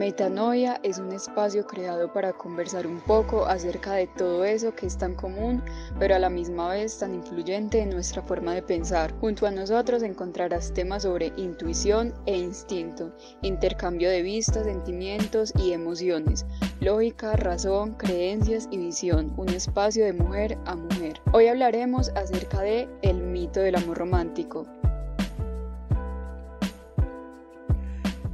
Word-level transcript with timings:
Metanoia 0.00 0.80
es 0.82 0.98
un 0.98 1.12
espacio 1.12 1.66
creado 1.66 2.10
para 2.10 2.32
conversar 2.32 2.86
un 2.86 3.00
poco 3.00 3.44
acerca 3.44 3.92
de 3.92 4.06
todo 4.06 4.46
eso 4.46 4.74
que 4.74 4.86
es 4.86 4.96
tan 4.96 5.14
común, 5.14 5.62
pero 5.98 6.14
a 6.14 6.18
la 6.18 6.30
misma 6.30 6.70
vez 6.70 6.98
tan 6.98 7.14
influyente 7.14 7.80
en 7.80 7.90
nuestra 7.90 8.22
forma 8.22 8.54
de 8.54 8.62
pensar. 8.62 9.12
Junto 9.20 9.46
a 9.46 9.50
nosotros 9.50 10.02
encontrarás 10.02 10.72
temas 10.72 11.02
sobre 11.02 11.34
intuición 11.36 12.14
e 12.24 12.34
instinto, 12.34 13.14
intercambio 13.42 14.08
de 14.08 14.22
vistas, 14.22 14.64
sentimientos 14.64 15.52
y 15.58 15.72
emociones, 15.72 16.46
lógica, 16.80 17.36
razón, 17.36 17.92
creencias 17.96 18.68
y 18.70 18.78
visión, 18.78 19.34
un 19.36 19.50
espacio 19.50 20.06
de 20.06 20.14
mujer 20.14 20.56
a 20.64 20.76
mujer. 20.76 21.20
Hoy 21.34 21.48
hablaremos 21.48 22.08
acerca 22.16 22.62
de 22.62 22.88
el 23.02 23.18
mito 23.18 23.60
del 23.60 23.76
amor 23.76 23.98
romántico. 23.98 24.66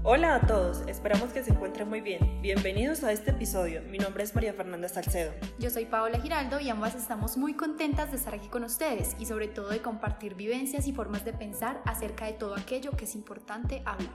Hola 0.09 0.37
a 0.37 0.41
todos, 0.47 0.85
esperamos 0.87 1.33
que 1.33 1.43
se 1.43 1.51
encuentren 1.51 1.89
muy 1.89 2.01
bien. 2.01 2.41
Bienvenidos 2.41 3.03
a 3.03 3.11
este 3.11 3.33
episodio. 3.33 3.83
Mi 3.91 3.99
nombre 3.99 4.23
es 4.23 4.37
María 4.37 4.53
Fernanda 4.53 4.89
Salcedo. 4.89 5.33
Yo 5.59 5.69
soy 5.69 5.85
Paola 5.85 6.21
Giraldo 6.21 6.61
y 6.61 6.71
ambas 6.71 6.95
estamos 6.95 7.37
muy 7.37 7.55
contentas 7.55 8.13
de 8.13 8.17
estar 8.17 8.33
aquí 8.33 8.47
con 8.47 8.63
ustedes 8.63 9.17
y 9.19 9.27
sobre 9.27 9.49
todo 9.49 9.69
de 9.69 9.83
compartir 9.83 10.37
vivencias 10.37 10.87
y 10.87 10.93
formas 10.93 11.25
de 11.25 11.33
pensar 11.33 11.83
acerca 11.87 12.27
de 12.27 12.35
todo 12.35 12.55
aquello 12.55 12.93
que 12.93 13.05
es 13.05 13.17
importante 13.17 13.83
hablar. 13.85 14.15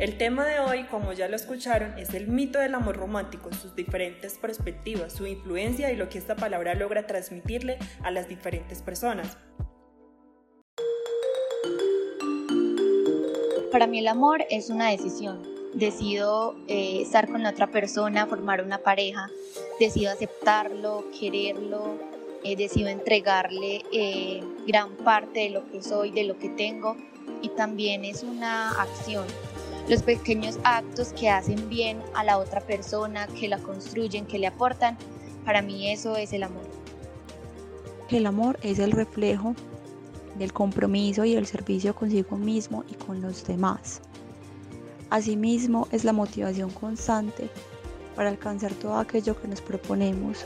El 0.00 0.18
tema 0.18 0.44
de 0.44 0.58
hoy, 0.58 0.82
como 0.90 1.12
ya 1.12 1.28
lo 1.28 1.36
escucharon, 1.36 1.96
es 1.96 2.12
el 2.12 2.26
mito 2.26 2.58
del 2.58 2.74
amor 2.74 2.96
romántico, 2.96 3.52
sus 3.52 3.76
diferentes 3.76 4.36
perspectivas, 4.36 5.12
su 5.12 5.28
influencia 5.28 5.92
y 5.92 5.96
lo 5.96 6.08
que 6.08 6.18
esta 6.18 6.34
palabra 6.34 6.74
logra 6.74 7.06
transmitirle 7.06 7.78
a 8.02 8.10
las 8.10 8.28
diferentes 8.28 8.82
personas. 8.82 9.36
Para 13.70 13.86
mí 13.86 14.00
el 14.00 14.08
amor 14.08 14.44
es 14.50 14.68
una 14.68 14.90
decisión. 14.90 15.42
Decido 15.74 16.56
eh, 16.66 17.02
estar 17.02 17.30
con 17.30 17.46
otra 17.46 17.68
persona, 17.68 18.26
formar 18.26 18.64
una 18.64 18.78
pareja, 18.78 19.30
decido 19.78 20.10
aceptarlo, 20.10 21.04
quererlo, 21.18 21.94
eh, 22.42 22.56
decido 22.56 22.88
entregarle 22.88 23.82
eh, 23.92 24.42
gran 24.66 24.96
parte 24.96 25.40
de 25.40 25.50
lo 25.50 25.70
que 25.70 25.82
soy, 25.82 26.10
de 26.10 26.24
lo 26.24 26.36
que 26.36 26.48
tengo 26.48 26.96
y 27.42 27.50
también 27.50 28.04
es 28.04 28.24
una 28.24 28.70
acción. 28.70 29.24
Los 29.88 30.02
pequeños 30.02 30.58
actos 30.64 31.12
que 31.12 31.30
hacen 31.30 31.68
bien 31.68 32.02
a 32.14 32.24
la 32.24 32.38
otra 32.38 32.60
persona, 32.60 33.28
que 33.28 33.46
la 33.46 33.58
construyen, 33.58 34.26
que 34.26 34.40
le 34.40 34.48
aportan, 34.48 34.98
para 35.44 35.62
mí 35.62 35.92
eso 35.92 36.16
es 36.16 36.32
el 36.32 36.42
amor. 36.42 36.64
El 38.10 38.26
amor 38.26 38.58
es 38.62 38.80
el 38.80 38.90
reflejo 38.90 39.54
del 40.36 40.52
compromiso 40.52 41.24
y 41.24 41.34
el 41.34 41.46
servicio 41.46 41.94
consigo 41.94 42.36
mismo 42.36 42.84
y 42.88 42.94
con 42.94 43.20
los 43.20 43.46
demás. 43.46 44.00
Asimismo, 45.10 45.88
es 45.90 46.04
la 46.04 46.12
motivación 46.12 46.70
constante 46.70 47.48
para 48.14 48.28
alcanzar 48.28 48.72
todo 48.74 48.96
aquello 48.96 49.40
que 49.40 49.48
nos 49.48 49.60
proponemos. 49.60 50.44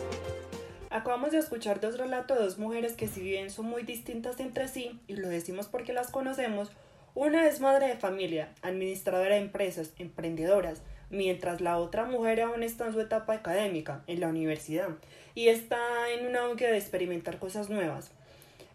Acabamos 0.90 1.32
de 1.32 1.38
escuchar 1.38 1.80
dos 1.80 1.98
relatos 1.98 2.38
de 2.38 2.44
dos 2.44 2.58
mujeres 2.58 2.92
que 2.92 3.08
si 3.08 3.20
bien 3.20 3.50
son 3.50 3.66
muy 3.66 3.82
distintas 3.82 4.38
entre 4.38 4.68
sí, 4.68 5.00
y 5.08 5.16
lo 5.16 5.28
decimos 5.28 5.66
porque 5.66 5.92
las 5.92 6.10
conocemos, 6.10 6.70
una 7.16 7.46
es 7.46 7.60
madre 7.60 7.88
de 7.88 7.96
familia, 7.96 8.52
administradora 8.62 9.34
de 9.34 9.40
empresas, 9.40 9.92
emprendedoras, 9.98 10.82
mientras 11.10 11.60
la 11.60 11.78
otra 11.78 12.04
mujer 12.06 12.40
aún 12.40 12.62
está 12.62 12.86
en 12.86 12.92
su 12.92 13.00
etapa 13.00 13.34
académica, 13.34 14.02
en 14.06 14.20
la 14.20 14.28
universidad, 14.28 14.88
y 15.34 15.48
está 15.48 15.78
en 16.10 16.26
una 16.26 16.42
auge 16.42 16.66
de 16.66 16.78
experimentar 16.78 17.38
cosas 17.38 17.70
nuevas. 17.70 18.12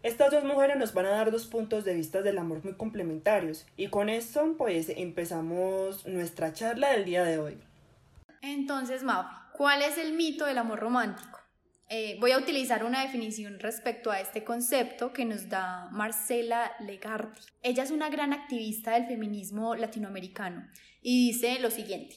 Estas 0.02 0.30
dos 0.30 0.44
mujeres 0.44 0.78
nos 0.78 0.94
van 0.94 1.04
a 1.04 1.10
dar 1.10 1.30
dos 1.30 1.46
puntos 1.46 1.84
de 1.84 1.92
vista 1.92 2.22
del 2.22 2.38
amor 2.38 2.64
muy 2.64 2.72
complementarios 2.72 3.66
y 3.76 3.88
con 3.88 4.08
esto 4.08 4.54
pues 4.56 4.88
empezamos 4.88 6.06
nuestra 6.06 6.54
charla 6.54 6.92
del 6.92 7.04
día 7.04 7.22
de 7.22 7.38
hoy. 7.38 7.58
Entonces, 8.40 9.02
Mafi, 9.02 9.34
¿cuál 9.52 9.82
es 9.82 9.98
el 9.98 10.14
mito 10.14 10.46
del 10.46 10.56
amor 10.56 10.80
romántico? 10.80 11.38
Eh, 11.90 12.16
voy 12.18 12.30
a 12.30 12.38
utilizar 12.38 12.82
una 12.82 13.02
definición 13.02 13.58
respecto 13.58 14.10
a 14.10 14.20
este 14.20 14.42
concepto 14.42 15.12
que 15.12 15.26
nos 15.26 15.50
da 15.50 15.90
Marcela 15.90 16.72
Legardi. 16.80 17.40
Ella 17.62 17.82
es 17.82 17.90
una 17.90 18.08
gran 18.08 18.32
activista 18.32 18.92
del 18.92 19.06
feminismo 19.06 19.74
latinoamericano 19.74 20.66
y 21.02 21.32
dice 21.32 21.58
lo 21.60 21.70
siguiente. 21.70 22.16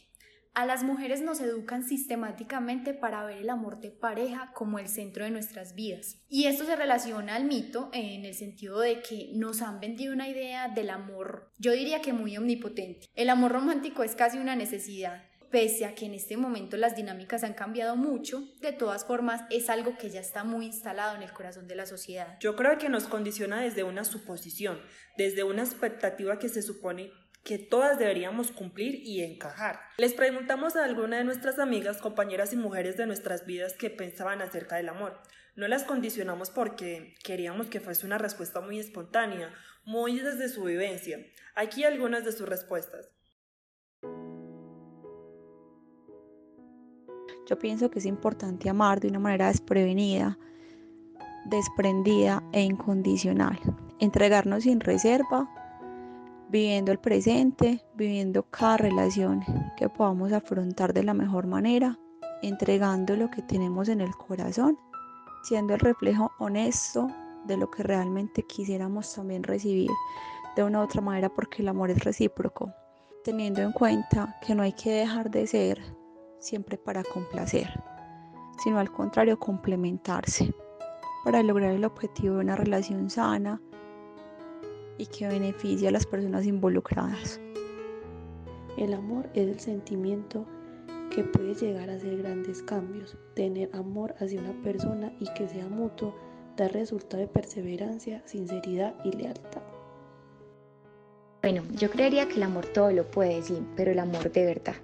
A 0.56 0.68
las 0.68 0.84
mujeres 0.84 1.22
nos 1.22 1.42
educan 1.42 1.84
sistemáticamente 1.84 2.94
para 2.94 3.26
ver 3.26 3.40
el 3.40 3.50
amor 3.50 3.80
de 3.80 3.90
pareja 3.90 4.52
como 4.54 4.78
el 4.78 4.88
centro 4.88 5.26
de 5.26 5.32
nuestras 5.32 5.74
vidas. 5.74 6.20
Y 6.30 6.46
esto 6.46 6.64
se 6.64 6.76
relaciona 6.76 7.36
al 7.36 7.46
mito 7.46 7.90
en 7.92 8.24
el 8.24 8.36
sentido 8.36 8.80
de 8.80 9.02
que 9.02 9.32
nos 9.34 9.64
han 9.64 9.80
vendido 9.80 10.14
una 10.14 10.30
idea 10.30 10.68
del 10.68 10.92
amor, 10.92 11.50
yo 11.58 11.72
diría 11.72 12.02
que 12.02 12.14
muy 12.14 12.38
omnipotente. 12.38 13.08
El 13.16 13.32
amor 13.32 13.52
romántico 13.52 14.04
es 14.04 14.16
casi 14.16 14.38
una 14.38 14.56
necesidad. 14.56 15.24
Pese 15.50 15.86
a 15.86 15.96
que 15.96 16.06
en 16.06 16.14
este 16.14 16.38
momento 16.38 16.78
las 16.78 16.96
dinámicas 16.96 17.44
han 17.44 17.54
cambiado 17.54 17.96
mucho, 17.96 18.44
de 18.62 18.74
todas 18.74 19.06
formas 19.06 19.42
es 19.50 19.70
algo 19.70 19.98
que 19.98 20.10
ya 20.10 20.20
está 20.20 20.44
muy 20.44 20.68
instalado 20.68 21.16
en 21.16 21.24
el 21.24 21.32
corazón 21.32 21.68
de 21.68 21.76
la 21.76 21.86
sociedad. 21.86 22.38
Yo 22.40 22.56
creo 22.56 22.78
que 22.78 22.90
nos 22.90 23.06
condiciona 23.06 23.62
desde 23.62 23.84
una 23.84 24.04
suposición, 24.04 24.80
desde 25.18 25.44
una 25.44 25.64
expectativa 25.64 26.38
que 26.38 26.50
se 26.50 26.64
supone 26.64 27.12
que 27.44 27.60
todas 27.60 28.00
deberíamos 28.00 28.52
cumplir 28.52 28.96
y 29.04 29.22
encajar. 29.22 29.82
Les 29.98 30.14
preguntamos 30.14 30.76
a 30.76 30.86
alguna 30.86 31.18
de 31.18 31.26
nuestras 31.26 31.60
amigas, 31.60 31.98
compañeras 31.98 32.54
y 32.54 32.56
mujeres 32.56 32.96
de 32.96 33.06
nuestras 33.06 33.46
vidas 33.46 33.74
que 33.74 33.90
pensaban 33.90 34.42
acerca 34.42 34.78
del 34.78 34.90
amor. 34.90 35.20
No 35.56 35.68
las 35.68 35.84
condicionamos 35.84 36.50
porque 36.50 37.16
queríamos 37.24 37.68
que 37.68 37.82
fuese 37.82 38.06
una 38.06 38.18
respuesta 38.18 38.62
muy 38.62 38.80
espontánea, 38.80 39.54
muy 39.84 40.20
desde 40.20 40.48
su 40.48 40.64
vivencia. 40.64 41.20
Aquí 41.54 41.84
algunas 41.84 42.24
de 42.24 42.32
sus 42.32 42.48
respuestas. 42.48 43.10
Yo 47.46 47.60
pienso 47.60 47.92
que 47.92 48.00
es 48.00 48.06
importante 48.06 48.70
amar 48.70 49.02
de 49.02 49.10
una 49.10 49.20
manera 49.20 49.48
desprevenida, 49.48 50.40
desprendida 51.46 52.42
e 52.54 52.62
incondicional. 52.62 53.60
Entregarnos 54.00 54.64
sin 54.64 54.80
reserva 54.80 55.48
viviendo 56.54 56.92
el 56.92 57.00
presente, 57.00 57.84
viviendo 57.96 58.44
cada 58.44 58.78
relación 58.78 59.44
que 59.76 59.90
podamos 59.90 60.32
afrontar 60.32 60.94
de 60.94 61.02
la 61.02 61.16
mejor 61.16 61.48
manera, 61.48 61.98
entregando 62.44 63.16
lo 63.16 63.32
que 63.32 63.42
tenemos 63.42 63.90
en 63.90 64.02
el 64.02 64.16
corazón, 64.16 64.78
siendo 65.42 65.74
el 65.74 65.80
reflejo 65.80 66.32
honesto 66.38 67.08
de 67.46 67.58
lo 67.58 67.72
que 67.72 67.82
realmente 67.82 68.44
quisiéramos 68.44 69.16
también 69.16 69.42
recibir 69.42 69.90
de 70.56 70.64
una 70.64 70.82
u 70.82 70.84
otra 70.84 71.02
manera 71.02 71.28
porque 71.28 71.64
el 71.64 71.70
amor 71.70 71.90
es 71.90 72.04
recíproco, 72.04 72.72
teniendo 73.24 73.64
en 73.64 73.72
cuenta 73.72 74.38
que 74.46 74.54
no 74.54 74.62
hay 74.62 74.74
que 74.74 74.92
dejar 74.92 75.32
de 75.32 75.48
ser 75.48 75.82
siempre 76.38 76.78
para 76.78 77.04
complacer, 77.04 77.82
sino 78.64 78.78
al 78.78 78.92
contrario 78.92 79.40
complementarse 79.40 80.54
para 81.24 81.42
lograr 81.42 81.72
el 81.72 81.84
objetivo 81.84 82.36
de 82.36 82.42
una 82.42 82.56
relación 82.56 83.10
sana, 83.10 83.60
y 84.98 85.06
que 85.08 85.28
beneficie 85.28 85.88
a 85.88 85.92
las 85.92 86.06
personas 86.06 86.46
involucradas. 86.46 87.40
El 88.78 88.94
amor 88.94 89.30
es 89.34 89.48
el 89.48 89.60
sentimiento 89.60 90.46
que 91.10 91.24
puede 91.24 91.54
llegar 91.54 91.90
a 91.90 91.96
hacer 91.96 92.18
grandes 92.18 92.64
cambios. 92.64 93.18
Tener 93.36 93.70
amor 93.74 94.16
hacia 94.20 94.40
una 94.40 94.54
persona 94.64 95.14
y 95.20 95.32
que 95.34 95.48
sea 95.48 95.68
mutuo 95.68 96.16
da 96.58 96.68
resultado 96.68 97.22
de 97.22 97.28
perseverancia, 97.28 98.22
sinceridad 98.26 98.96
y 99.04 99.12
lealtad. 99.12 99.62
Bueno, 101.42 101.64
yo 101.74 101.90
creería 101.90 102.28
que 102.28 102.36
el 102.36 102.44
amor 102.44 102.66
todo 102.68 102.92
lo 102.92 103.10
puede, 103.10 103.42
sí, 103.42 103.62
pero 103.76 103.92
el 103.92 104.00
amor 104.00 104.32
de 104.32 104.46
verdad. 104.46 104.76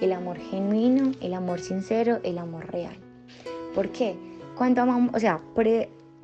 El 0.00 0.12
amor 0.12 0.38
genuino, 0.38 1.12
el 1.20 1.34
amor 1.34 1.60
sincero, 1.60 2.20
el 2.24 2.38
amor 2.38 2.70
real. 2.70 2.96
¿Por 3.74 3.90
qué? 3.90 4.16
Cuando 4.56 4.82
amamos, 4.82 5.14
o 5.14 5.18
sea, 5.18 5.40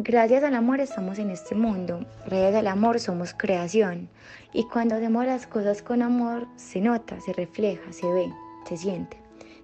Gracias 0.03 0.43
al 0.45 0.55
amor 0.55 0.81
estamos 0.81 1.19
en 1.19 1.29
este 1.29 1.55
mundo, 1.55 2.07
gracias 2.25 2.55
al 2.55 2.69
amor 2.69 2.99
somos 3.01 3.35
creación 3.35 4.09
y 4.55 4.65
cuando 4.65 4.95
hacemos 4.95 5.27
las 5.27 5.47
cosas 5.47 5.83
con 5.83 6.01
amor 6.01 6.49
se 6.57 6.81
nota, 6.81 7.21
se 7.21 7.35
refleja, 7.35 7.93
se 7.93 8.11
ve, 8.11 8.33
se 8.67 8.79
siente. 8.79 9.19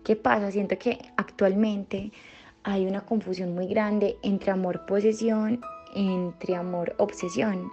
¿Qué 0.05 0.15
pasa? 0.15 0.50
Siento 0.50 0.79
que 0.79 0.99
actualmente 1.17 2.12
hay 2.65 2.85
una 2.85 3.00
confusión 3.00 3.55
muy 3.55 3.67
grande 3.67 4.19
entre 4.23 4.50
amor-posesión, 4.50 5.62
entre 5.94 6.55
amor-obsesión 6.55 7.73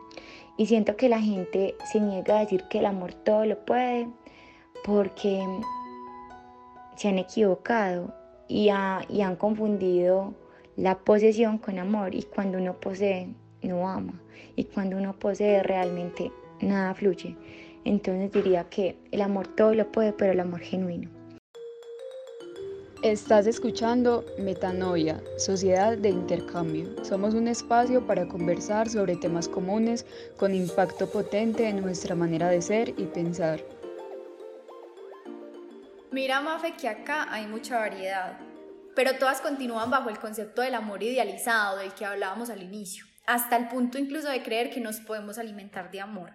y 0.55 0.65
siento 0.67 0.95
que 0.95 1.09
la 1.09 1.19
gente 1.19 1.75
se 1.91 1.99
niega 1.99 2.37
a 2.37 2.41
decir 2.43 2.63
que 2.69 2.79
el 2.79 2.85
amor 2.85 3.13
todo 3.13 3.45
lo 3.45 3.59
puede 3.65 4.07
porque 4.85 5.45
se 6.95 7.09
han 7.09 7.17
equivocado 7.17 8.13
y, 8.47 8.69
y 9.09 9.21
han 9.21 9.35
confundido 9.35 10.33
la 10.75 10.97
posesión 10.99 11.57
con 11.57 11.79
amor 11.79 12.15
y 12.15 12.23
cuando 12.23 12.57
uno 12.57 12.79
posee 12.79 13.29
no 13.61 13.87
ama 13.87 14.13
y 14.55 14.65
cuando 14.65 14.97
uno 14.97 15.17
posee 15.17 15.63
realmente 15.63 16.31
nada 16.61 16.93
fluye. 16.93 17.35
Entonces 17.85 18.31
diría 18.31 18.69
que 18.69 18.97
el 19.11 19.21
amor 19.21 19.47
todo 19.47 19.73
lo 19.73 19.91
puede, 19.91 20.13
pero 20.13 20.31
el 20.31 20.39
amor 20.39 20.61
genuino. 20.61 21.09
Estás 23.03 23.47
escuchando 23.47 24.23
Metanoia, 24.39 25.21
Sociedad 25.37 25.97
de 25.97 26.07
Intercambio. 26.07 27.03
Somos 27.03 27.33
un 27.33 27.49
espacio 27.49 28.07
para 28.07 28.29
conversar 28.29 28.87
sobre 28.87 29.17
temas 29.17 29.49
comunes 29.49 30.05
con 30.37 30.55
impacto 30.55 31.11
potente 31.11 31.67
en 31.67 31.81
nuestra 31.81 32.15
manera 32.15 32.47
de 32.47 32.61
ser 32.61 32.93
y 32.97 33.03
pensar. 33.03 33.59
Mira, 36.13 36.39
Mafe, 36.39 36.75
que 36.79 36.87
acá 36.87 37.27
hay 37.29 37.45
mucha 37.45 37.77
variedad, 37.77 38.37
pero 38.95 39.17
todas 39.17 39.41
continúan 39.41 39.89
bajo 39.89 40.09
el 40.09 40.19
concepto 40.19 40.61
del 40.61 40.75
amor 40.75 41.03
idealizado 41.03 41.77
del 41.77 41.93
que 41.93 42.05
hablábamos 42.05 42.49
al 42.49 42.61
inicio, 42.61 43.05
hasta 43.25 43.55
el 43.57 43.67
punto 43.67 43.97
incluso 43.97 44.29
de 44.29 44.43
creer 44.43 44.69
que 44.69 44.79
nos 44.79 44.99
podemos 44.99 45.37
alimentar 45.37 45.91
de 45.91 46.01
amor. 46.01 46.31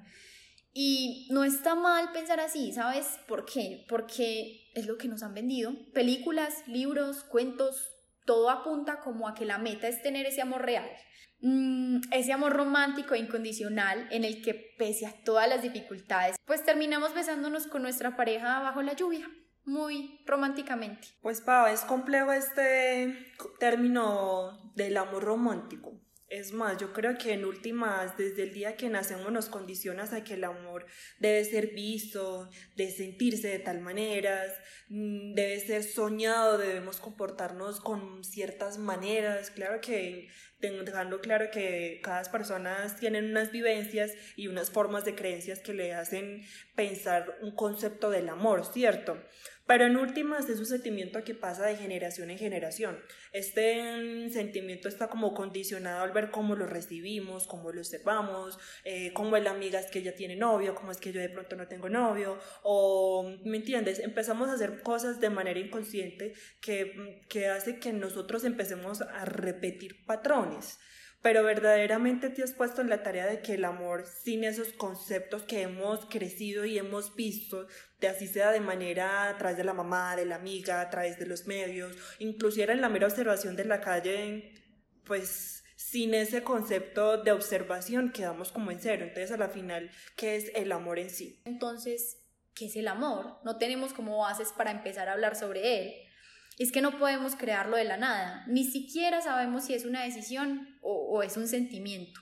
Y 0.72 1.28
no 1.30 1.44
está 1.44 1.74
mal 1.74 2.12
pensar 2.12 2.40
así, 2.40 2.72
¿sabes 2.72 3.18
por 3.26 3.44
qué? 3.44 3.84
Porque 3.88 4.70
es 4.74 4.86
lo 4.86 4.96
que 4.96 5.08
nos 5.08 5.22
han 5.22 5.34
vendido. 5.34 5.72
Películas, 5.92 6.62
libros, 6.66 7.24
cuentos, 7.24 7.88
todo 8.26 8.50
apunta 8.50 9.00
como 9.00 9.26
a 9.26 9.34
que 9.34 9.44
la 9.44 9.58
meta 9.58 9.88
es 9.88 10.02
tener 10.02 10.26
ese 10.26 10.42
amor 10.42 10.62
real. 10.64 10.88
Mm, 11.40 12.00
ese 12.12 12.32
amor 12.32 12.52
romántico 12.52 13.14
e 13.14 13.18
incondicional 13.18 14.06
en 14.10 14.24
el 14.24 14.42
que 14.42 14.54
pese 14.76 15.06
a 15.06 15.14
todas 15.24 15.48
las 15.48 15.62
dificultades, 15.62 16.36
pues 16.44 16.64
terminamos 16.64 17.14
besándonos 17.14 17.66
con 17.66 17.82
nuestra 17.82 18.16
pareja 18.16 18.60
bajo 18.60 18.82
la 18.82 18.94
lluvia 18.94 19.28
muy 19.68 20.20
románticamente. 20.26 21.08
Pues 21.20 21.40
Pau, 21.40 21.66
es 21.66 21.82
complejo 21.82 22.32
este 22.32 23.32
término 23.60 24.72
del 24.74 24.96
amor 24.96 25.22
romántico. 25.22 26.00
Es 26.28 26.52
más, 26.52 26.76
yo 26.76 26.92
creo 26.92 27.16
que 27.16 27.32
en 27.32 27.46
últimas, 27.46 28.18
desde 28.18 28.42
el 28.42 28.52
día 28.52 28.76
que 28.76 28.90
nacemos 28.90 29.32
nos 29.32 29.48
condicionas 29.48 30.12
a 30.12 30.24
que 30.24 30.34
el 30.34 30.44
amor 30.44 30.84
debe 31.18 31.42
ser 31.44 31.68
visto, 31.68 32.50
de 32.76 32.90
sentirse 32.90 33.48
de 33.48 33.58
tal 33.60 33.80
manera, 33.80 34.44
mm, 34.88 35.32
debe 35.32 35.58
ser 35.60 35.82
soñado, 35.84 36.58
debemos 36.58 37.00
comportarnos 37.00 37.80
con 37.80 38.24
ciertas 38.24 38.76
maneras. 38.76 39.50
Claro 39.50 39.80
que 39.80 40.28
dejando 40.60 41.20
claro 41.20 41.50
que 41.50 42.00
cada 42.02 42.30
persona 42.30 42.94
tiene 42.98 43.20
unas 43.20 43.50
vivencias 43.50 44.12
y 44.36 44.48
unas 44.48 44.70
formas 44.70 45.04
de 45.04 45.14
creencias 45.14 45.60
que 45.60 45.72
le 45.72 45.94
hacen 45.94 46.42
pensar 46.74 47.38
un 47.42 47.54
concepto 47.54 48.10
del 48.10 48.28
amor, 48.28 48.66
¿cierto? 48.66 49.22
Pero 49.68 49.84
en 49.84 49.98
últimas 49.98 50.48
es 50.48 50.58
un 50.60 50.64
sentimiento 50.64 51.22
que 51.24 51.34
pasa 51.34 51.66
de 51.66 51.76
generación 51.76 52.30
en 52.30 52.38
generación. 52.38 52.98
Este 53.34 54.26
mm, 54.26 54.30
sentimiento 54.30 54.88
está 54.88 55.08
como 55.08 55.34
condicionado 55.34 56.02
al 56.02 56.12
ver 56.12 56.30
cómo 56.30 56.56
lo 56.56 56.66
recibimos, 56.66 57.46
cómo 57.46 57.70
lo 57.70 57.80
observamos, 57.80 58.58
eh, 58.84 59.12
cómo 59.12 59.36
es 59.36 59.44
la 59.44 59.50
amiga 59.50 59.78
es 59.78 59.90
que 59.90 59.98
ella 59.98 60.16
tiene 60.16 60.36
novio, 60.36 60.74
cómo 60.74 60.90
es 60.90 60.96
que 60.96 61.12
yo 61.12 61.20
de 61.20 61.28
pronto 61.28 61.54
no 61.54 61.68
tengo 61.68 61.90
novio, 61.90 62.38
o, 62.62 63.30
¿me 63.44 63.58
entiendes? 63.58 63.98
Empezamos 63.98 64.48
a 64.48 64.54
hacer 64.54 64.82
cosas 64.82 65.20
de 65.20 65.28
manera 65.28 65.60
inconsciente 65.60 66.32
que, 66.62 66.86
mm, 66.86 67.28
que 67.28 67.48
hace 67.48 67.78
que 67.78 67.92
nosotros 67.92 68.44
empecemos 68.44 69.02
a 69.02 69.26
repetir 69.26 70.06
patrones 70.06 70.78
pero 71.22 71.42
verdaderamente 71.42 72.30
te 72.30 72.42
has 72.42 72.52
puesto 72.52 72.80
en 72.80 72.88
la 72.88 73.02
tarea 73.02 73.26
de 73.26 73.40
que 73.40 73.54
el 73.54 73.64
amor, 73.64 74.06
sin 74.06 74.44
esos 74.44 74.72
conceptos 74.72 75.42
que 75.42 75.62
hemos 75.62 76.06
crecido 76.06 76.64
y 76.64 76.78
hemos 76.78 77.14
visto, 77.14 77.66
de 78.00 78.08
así 78.08 78.28
sea 78.28 78.52
de 78.52 78.60
manera 78.60 79.28
a 79.28 79.36
través 79.36 79.56
de 79.56 79.64
la 79.64 79.74
mamá, 79.74 80.14
de 80.14 80.26
la 80.26 80.36
amiga, 80.36 80.80
a 80.80 80.90
través 80.90 81.18
de 81.18 81.26
los 81.26 81.46
medios, 81.46 81.96
inclusive 82.18 82.72
en 82.72 82.80
la 82.80 82.88
mera 82.88 83.08
observación 83.08 83.56
de 83.56 83.64
la 83.64 83.80
calle, 83.80 84.54
pues 85.04 85.64
sin 85.74 86.14
ese 86.14 86.42
concepto 86.42 87.22
de 87.22 87.32
observación 87.32 88.10
quedamos 88.12 88.52
como 88.52 88.70
en 88.70 88.80
cero. 88.80 89.04
Entonces, 89.04 89.32
a 89.32 89.36
la 89.36 89.48
final, 89.48 89.90
¿qué 90.16 90.36
es 90.36 90.52
el 90.54 90.70
amor 90.72 90.98
en 90.98 91.10
sí? 91.10 91.40
Entonces, 91.44 92.18
¿qué 92.54 92.66
es 92.66 92.76
el 92.76 92.88
amor? 92.88 93.38
No 93.44 93.58
tenemos 93.58 93.92
como 93.92 94.18
bases 94.18 94.52
para 94.52 94.70
empezar 94.70 95.08
a 95.08 95.12
hablar 95.12 95.36
sobre 95.36 95.80
él 95.80 96.07
es 96.58 96.72
que 96.72 96.82
no 96.82 96.98
podemos 96.98 97.36
crearlo 97.36 97.76
de 97.76 97.84
la 97.84 97.96
nada, 97.96 98.44
ni 98.48 98.64
siquiera 98.64 99.20
sabemos 99.20 99.64
si 99.64 99.74
es 99.74 99.84
una 99.84 100.02
decisión 100.02 100.78
o, 100.82 101.22
es 101.22 101.36
un 101.36 101.48
sentimiento. 101.48 102.20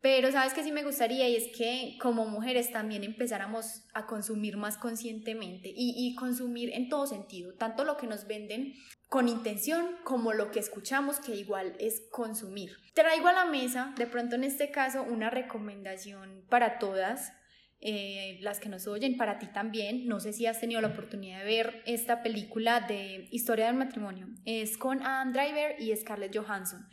Pero 0.00 0.30
sabes 0.30 0.52
que 0.52 0.62
sí 0.62 0.70
me 0.70 0.84
gustaría 0.84 1.28
y 1.28 1.36
es 1.36 1.56
que 1.56 1.96
como 2.00 2.26
mujeres 2.26 2.70
también 2.70 3.02
empezáramos 3.02 3.84
a 3.92 4.06
consumir 4.06 4.56
más 4.56 4.76
conscientemente 4.76 5.68
y, 5.68 5.94
y, 5.96 6.14
consumir 6.14 6.70
en 6.74 6.88
todo 6.88 7.06
sentido, 7.06 7.54
tanto 7.54 7.84
lo 7.84 7.96
que 7.96 8.06
nos 8.06 8.26
venden 8.26 8.74
con 9.08 9.28
intención 9.28 9.96
como 10.04 10.32
lo 10.32 10.50
que 10.50 10.60
escuchamos 10.60 11.18
que 11.18 11.34
igual 11.34 11.74
es 11.80 12.02
consumir. 12.10 12.76
Traigo 12.94 13.28
a 13.28 13.32
la 13.32 13.46
mesa, 13.46 13.94
de 13.96 14.06
pronto 14.06 14.36
en 14.36 14.44
este 14.44 14.70
caso, 14.70 15.02
una 15.02 15.30
recomendación 15.30 16.44
para 16.48 16.78
todas 16.78 17.32
eh, 17.80 18.38
las 18.40 18.58
que 18.58 18.68
nos 18.68 18.86
oyen, 18.86 19.16
para 19.16 19.38
ti 19.38 19.46
también. 19.46 20.06
No 20.06 20.20
sé 20.20 20.32
si 20.32 20.46
has 20.46 20.60
tenido 20.60 20.80
la 20.80 20.88
oportunidad 20.88 21.40
de 21.40 21.44
ver 21.44 21.82
esta 21.86 22.22
película 22.22 22.80
de 22.80 23.28
Historia 23.30 23.66
del 23.66 23.76
Matrimonio. 23.76 24.28
Es 24.44 24.78
con 24.78 25.02
Adam 25.02 25.32
Driver 25.32 25.80
y 25.80 25.94
Scarlett 25.96 26.36
Johansson. 26.36 26.86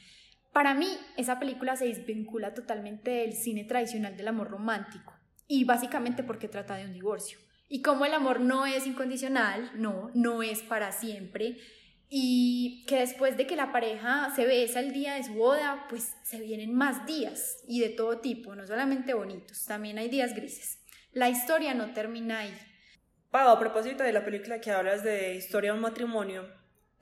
Para 0.51 0.74
mí, 0.75 0.88
esa 1.18 1.39
película 1.39 1.75
se 1.75 1.85
desvincula 1.85 2.53
totalmente 2.53 3.09
del 3.09 3.33
cine 3.33 3.63
tradicional 3.63 4.15
del 4.15 4.27
amor 4.27 4.50
romántico 4.50 5.13
y 5.47 5.63
básicamente 5.63 6.24
porque 6.24 6.47
trata 6.47 6.75
de 6.75 6.85
un 6.85 6.94
divorcio. 6.94 7.39
Y 7.68 7.81
como 7.81 8.06
el 8.06 8.13
amor 8.13 8.39
no 8.39 8.68
es 8.68 8.85
incondicional, 8.85 9.71
no, 9.75 10.12
no 10.13 10.44
es 10.44 10.62
para 10.62 10.91
siempre, 10.91 11.57
y 12.15 12.86
que 12.86 13.00
después 13.00 13.38
de 13.38 13.48
que 13.48 13.56
la 13.56 13.71
pareja 13.71 14.31
se 14.36 14.45
besa 14.45 14.81
el 14.81 14.94
día 14.94 15.15
de 15.15 15.24
su 15.24 15.33
boda, 15.33 15.88
pues 15.89 16.13
se 16.21 16.39
vienen 16.39 16.71
más 16.71 17.07
días 17.07 17.63
y 17.68 17.80
de 17.80 17.89
todo 17.89 18.19
tipo, 18.19 18.54
no 18.54 18.68
solamente 18.68 19.15
bonitos, 19.15 19.65
también 19.65 19.98
hay 19.98 20.10
días 20.10 20.36
grises. 20.36 20.77
La 21.12 21.30
historia 21.30 21.74
no 21.74 21.92
termina 21.92 22.42
ahí. 22.42 22.54
Pau, 23.31 23.50
a 23.50 23.60
propósito 23.60 24.04
de 24.04 24.13
la 24.13 24.24
película 24.24 24.62
que 24.62 24.69
hablas 24.69 25.04
de 25.04 25.33
Historia 25.33 25.71
de 25.71 25.77
un 25.77 25.81
matrimonio, 25.81 26.48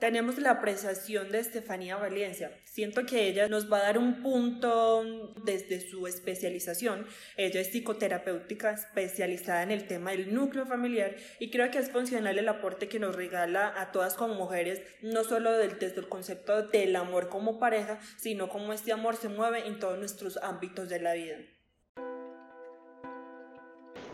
tenemos 0.02 0.40
la 0.40 0.50
apreciación 0.50 1.32
de 1.32 1.38
Estefanía 1.38 1.96
Valencia. 1.96 2.52
Siento 2.66 3.06
que 3.06 3.28
ella 3.28 3.48
nos 3.48 3.72
va 3.72 3.78
a 3.78 3.84
dar 3.84 4.00
un 4.00 4.24
punto 4.24 5.36
desde 5.46 5.80
su 5.80 6.08
especialización. 6.08 7.06
Ella 7.38 7.62
es 7.62 7.68
psicoterapéutica 7.68 8.72
especializada 8.72 9.62
en 9.62 9.70
el 9.70 9.86
tema 9.86 10.10
del 10.10 10.34
núcleo 10.34 10.66
familiar 10.66 11.16
y 11.40 11.52
creo 11.52 11.70
que 11.70 11.78
es 11.78 11.92
funcional 11.92 12.40
el 12.40 12.50
aporte 12.50 12.90
que 12.90 12.98
nos 12.98 13.16
regala 13.16 13.80
a 13.80 13.92
todas 13.92 14.16
como 14.16 14.34
mujeres, 14.34 14.82
no 15.04 15.24
solo 15.24 15.52
desde 15.52 15.94
el 15.96 16.10
concepto 16.10 16.64
del 16.64 16.96
amor 16.96 17.30
como 17.30 17.60
pareja, 17.60 18.00
sino 18.18 18.50
cómo 18.50 18.74
este 18.74 18.92
amor 18.92 19.18
se 19.18 19.30
mueve 19.30 19.68
en 19.68 19.78
todos 19.78 20.00
nuestros 20.00 20.38
ámbitos 20.38 20.90
de 20.90 21.00
la 21.00 21.14
vida. 21.14 21.38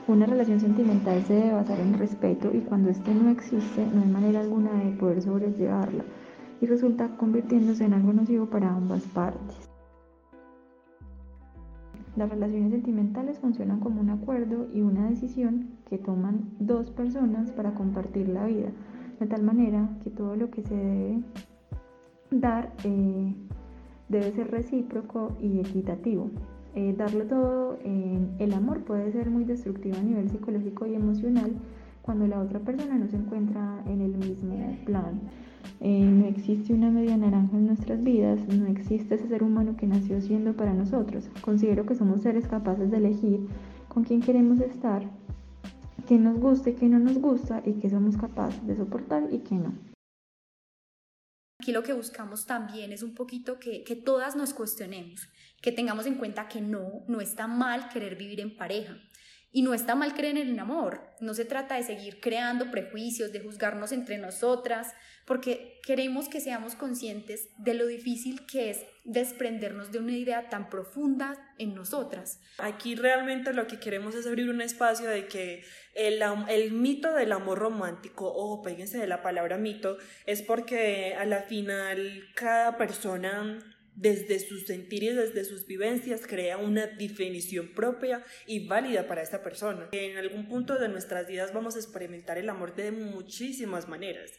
Una 0.07 0.25
relación 0.25 0.61
sentimental 0.61 1.21
se 1.23 1.33
debe 1.33 1.51
basar 1.51 1.81
en 1.81 1.99
respeto 1.99 2.49
y 2.53 2.61
cuando 2.61 2.89
este 2.89 3.13
no 3.13 3.29
existe, 3.29 3.85
no 3.93 4.01
hay 4.01 4.07
manera 4.07 4.39
alguna 4.39 4.71
de 4.71 4.91
poder 4.91 5.21
sobrellevarla 5.21 6.05
y 6.61 6.65
resulta 6.65 7.09
convirtiéndose 7.17 7.83
en 7.83 7.93
algo 7.93 8.13
nocivo 8.13 8.45
para 8.45 8.73
ambas 8.73 9.03
partes. 9.07 9.69
Las 12.15 12.29
relaciones 12.29 12.71
sentimentales 12.71 13.37
funcionan 13.39 13.81
como 13.81 13.99
un 13.99 14.09
acuerdo 14.09 14.67
y 14.73 14.81
una 14.81 15.09
decisión 15.09 15.71
que 15.89 15.97
toman 15.97 16.51
dos 16.57 16.89
personas 16.89 17.51
para 17.51 17.73
compartir 17.73 18.29
la 18.29 18.45
vida, 18.45 18.69
de 19.19 19.27
tal 19.27 19.43
manera 19.43 19.89
que 20.05 20.09
todo 20.09 20.37
lo 20.37 20.49
que 20.49 20.63
se 20.63 20.73
debe 20.73 21.21
dar 22.31 22.71
eh, 22.85 23.35
debe 24.07 24.31
ser 24.31 24.51
recíproco 24.51 25.35
y 25.41 25.59
equitativo. 25.59 26.31
Eh, 26.77 26.93
darlo 26.95 27.23
todo, 27.23 27.79
en 27.83 28.35
el 28.37 28.53
amor 28.53 28.83
puede 28.83 29.11
ser 29.11 29.31
muy 29.31 29.45
destructivo 29.45 29.97
a 29.97 30.03
nivel 30.03 30.29
psicológico 30.29 30.85
y 30.85 30.93
emocional 30.93 31.53
cuando 32.03 32.27
la 32.27 32.39
otra 32.39 32.59
persona 32.59 32.99
no 32.99 33.07
se 33.07 33.15
encuentra 33.15 33.81
en 33.87 33.99
el 33.99 34.15
mismo 34.15 34.77
plan. 34.85 35.19
Eh, 35.81 36.05
no 36.05 36.27
existe 36.27 36.75
una 36.75 36.91
media 36.91 37.17
naranja 37.17 37.57
en 37.57 37.65
nuestras 37.65 38.03
vidas, 38.03 38.39
no 38.47 38.67
existe 38.67 39.15
ese 39.15 39.27
ser 39.27 39.41
humano 39.41 39.75
que 39.75 39.87
nació 39.87 40.21
siendo 40.21 40.53
para 40.53 40.75
nosotros. 40.75 41.31
Considero 41.41 41.87
que 41.87 41.95
somos 41.95 42.21
seres 42.21 42.47
capaces 42.47 42.91
de 42.91 42.97
elegir 42.97 43.47
con 43.87 44.03
quién 44.03 44.21
queremos 44.21 44.59
estar, 44.59 45.01
qué 46.07 46.19
nos 46.19 46.39
gusta 46.39 46.69
y 46.69 46.73
qué 46.73 46.89
no 46.89 46.99
nos 46.99 47.17
gusta 47.17 47.63
y 47.65 47.73
qué 47.73 47.89
somos 47.89 48.17
capaces 48.17 48.67
de 48.67 48.75
soportar 48.75 49.23
y 49.31 49.39
qué 49.39 49.55
no. 49.55 49.86
Aquí 51.67 51.73
lo 51.73 51.83
que 51.83 51.91
buscamos 51.91 52.45
también 52.45 52.93
es 52.93 53.03
un 53.03 53.13
poquito 53.13 53.59
que, 53.59 53.83
que 53.83 53.97
todas 53.97 54.37
nos 54.37 54.53
cuestionemos, 54.53 55.27
que 55.59 55.73
tengamos 55.73 56.05
en 56.05 56.15
cuenta 56.15 56.47
que 56.47 56.61
no, 56.61 57.03
no 57.09 57.19
está 57.19 57.45
mal 57.45 57.89
querer 57.89 58.15
vivir 58.15 58.39
en 58.39 58.55
pareja. 58.55 58.97
Y 59.57 59.63
no 59.63 59.73
está 59.73 59.95
mal 59.95 60.13
creer 60.13 60.37
en 60.37 60.49
el 60.49 60.59
amor. 60.59 61.01
No 61.19 61.33
se 61.33 61.43
trata 61.43 61.77
de 61.77 61.81
seguir 61.81 62.19
creando 62.19 62.69
prejuicios, 62.69 63.31
de 63.31 63.39
juzgarnos 63.39 63.91
entre 63.91 64.19
nosotras, 64.19 64.93
porque 65.25 65.79
queremos 65.83 66.29
que 66.29 66.41
seamos 66.41 66.75
conscientes 66.75 67.49
de 67.57 67.73
lo 67.73 67.87
difícil 67.87 68.45
que 68.45 68.69
es 68.69 68.85
desprendernos 69.03 69.91
de 69.91 69.97
una 69.97 70.11
idea 70.11 70.47
tan 70.49 70.69
profunda 70.69 71.55
en 71.57 71.73
nosotras. 71.73 72.39
Aquí 72.59 72.93
realmente 72.93 73.51
lo 73.51 73.65
que 73.65 73.79
queremos 73.79 74.13
es 74.13 74.27
abrir 74.27 74.47
un 74.51 74.61
espacio 74.61 75.09
de 75.09 75.25
que 75.25 75.63
el, 75.95 76.21
el 76.49 76.71
mito 76.71 77.11
del 77.13 77.31
amor 77.31 77.57
romántico, 77.57 78.31
ojo, 78.31 78.61
péguense 78.61 78.99
de 78.99 79.07
la 79.07 79.23
palabra 79.23 79.57
mito, 79.57 79.97
es 80.27 80.43
porque 80.43 81.15
a 81.15 81.25
la 81.25 81.41
final 81.41 82.25
cada 82.35 82.77
persona 82.77 83.57
desde 83.97 84.39
sus 84.39 84.65
sentires, 84.67 85.15
desde 85.15 85.43
sus 85.43 85.65
vivencias, 85.65 86.21
crea 86.27 86.57
una 86.57 86.85
definición 86.85 87.73
propia 87.73 88.23
y 88.45 88.67
válida 88.67 89.07
para 89.07 89.23
esta 89.23 89.43
persona. 89.43 89.89
En 89.91 90.17
algún 90.17 90.47
punto 90.47 90.77
de 90.77 90.87
nuestras 90.87 91.27
vidas 91.27 91.53
vamos 91.53 91.75
a 91.75 91.79
experimentar 91.79 92.37
el 92.37 92.49
amor 92.49 92.75
de 92.75 92.91
muchísimas 92.91 93.87
maneras. 93.87 94.31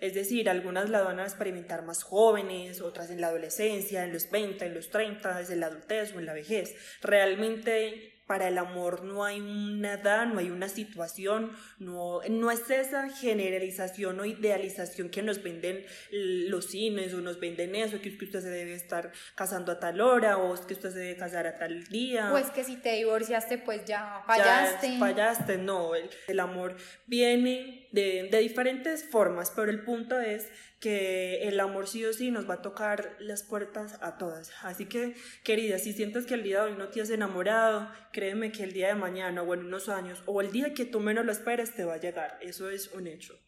Es 0.00 0.14
decir, 0.14 0.50
algunas 0.50 0.90
la 0.90 1.02
van 1.02 1.20
a 1.20 1.24
experimentar 1.24 1.84
más 1.84 2.02
jóvenes, 2.02 2.80
otras 2.80 3.10
en 3.10 3.20
la 3.20 3.28
adolescencia, 3.28 4.04
en 4.04 4.12
los 4.12 4.28
20, 4.28 4.66
en 4.66 4.74
los 4.74 4.90
30, 4.90 5.38
desde 5.38 5.56
la 5.56 5.66
adultez 5.66 6.12
o 6.14 6.18
en 6.18 6.26
la 6.26 6.34
vejez. 6.34 6.74
Realmente 7.00 8.13
para 8.26 8.48
el 8.48 8.58
amor 8.58 9.04
no 9.04 9.24
hay 9.24 9.40
una 9.40 9.94
edad, 9.94 10.26
no 10.26 10.38
hay 10.38 10.50
una 10.50 10.68
situación, 10.68 11.52
no, 11.78 12.20
no 12.28 12.50
es 12.50 12.70
esa 12.70 13.08
generalización 13.10 14.18
o 14.20 14.24
idealización 14.24 15.10
que 15.10 15.22
nos 15.22 15.42
venden 15.42 15.84
los 16.10 16.66
cines 16.66 17.12
o 17.14 17.20
nos 17.20 17.38
venden 17.40 17.74
eso, 17.74 18.00
que 18.00 18.08
usted 18.10 18.40
se 18.40 18.50
debe 18.50 18.74
estar 18.74 19.12
casando 19.34 19.72
a 19.72 19.80
tal 19.80 20.00
hora 20.00 20.38
o 20.38 20.54
es 20.54 20.60
que 20.60 20.74
usted 20.74 20.90
se 20.92 20.98
debe 20.98 21.16
casar 21.16 21.46
a 21.46 21.56
tal 21.58 21.84
día. 21.84 22.28
Pues 22.30 22.50
que 22.50 22.64
si 22.64 22.76
te 22.76 22.92
divorciaste 22.92 23.58
pues 23.58 23.84
ya 23.84 24.22
fallaste. 24.26 24.92
Ya 24.92 24.98
fallaste, 24.98 25.58
no, 25.58 25.94
el, 25.94 26.08
el 26.28 26.40
amor 26.40 26.76
viene 27.06 27.83
de, 27.94 28.38
diferentes 28.40 29.04
formas, 29.04 29.52
pero 29.54 29.70
el 29.70 29.84
punto 29.84 30.18
es 30.18 30.48
que 30.80 31.48
el 31.48 31.58
amor 31.60 31.86
sí 31.86 32.04
o 32.04 32.12
sí 32.12 32.30
nos 32.30 32.48
va 32.48 32.54
a 32.54 32.62
tocar 32.62 33.16
las 33.20 33.42
puertas 33.42 33.98
a 34.02 34.18
todas. 34.18 34.52
Así 34.62 34.86
que, 34.86 35.14
querida, 35.44 35.78
si 35.78 35.92
sientes 35.92 36.26
que 36.26 36.34
el 36.34 36.42
día 36.42 36.62
de 36.62 36.72
hoy 36.72 36.76
no 36.76 36.88
te 36.88 37.00
has 37.00 37.10
enamorado, 37.10 37.88
créeme 38.12 38.52
que 38.52 38.64
el 38.64 38.72
día 38.72 38.88
de 38.88 38.94
mañana 38.96 39.42
o 39.42 39.54
en 39.54 39.60
unos 39.60 39.88
años 39.88 40.22
o 40.26 40.40
el 40.40 40.50
día 40.50 40.74
que 40.74 40.84
tú 40.84 41.00
menos 41.00 41.24
lo 41.24 41.32
esperes 41.32 41.74
te 41.74 41.84
va 41.84 41.94
a 41.94 42.00
llegar. 42.00 42.38
Eso 42.42 42.68
es 42.68 42.88
un 42.88 43.06
hecho. 43.06 43.38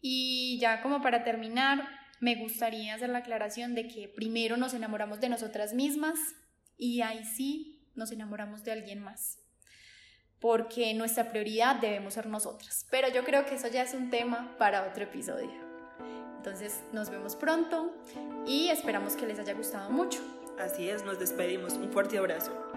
Y 0.00 0.58
ya 0.60 0.82
como 0.82 1.02
para 1.02 1.24
terminar, 1.24 1.86
me 2.20 2.36
gustaría 2.36 2.94
hacer 2.94 3.10
la 3.10 3.18
aclaración 3.18 3.74
de 3.74 3.88
que 3.88 4.08
primero 4.08 4.56
nos 4.56 4.72
enamoramos 4.72 5.20
de 5.20 5.28
nosotras 5.28 5.74
mismas 5.74 6.18
y 6.78 7.02
ahí 7.02 7.24
sí 7.24 7.90
nos 7.94 8.12
enamoramos 8.12 8.62
de 8.62 8.72
alguien 8.72 9.00
más. 9.00 9.39
Porque 10.40 10.94
nuestra 10.94 11.30
prioridad 11.30 11.76
debemos 11.76 12.14
ser 12.14 12.26
nosotras. 12.26 12.86
Pero 12.90 13.08
yo 13.08 13.24
creo 13.24 13.44
que 13.44 13.56
eso 13.56 13.68
ya 13.68 13.82
es 13.82 13.94
un 13.94 14.10
tema 14.10 14.54
para 14.58 14.86
otro 14.88 15.04
episodio. 15.04 15.50
Entonces 16.36 16.80
nos 16.92 17.10
vemos 17.10 17.36
pronto 17.36 17.92
y 18.46 18.68
esperamos 18.68 19.14
que 19.14 19.26
les 19.26 19.38
haya 19.38 19.52
gustado 19.52 19.90
mucho. 19.90 20.20
Así 20.58 20.88
es, 20.88 21.04
nos 21.04 21.18
despedimos. 21.18 21.74
Un 21.74 21.90
fuerte 21.90 22.16
abrazo. 22.16 22.69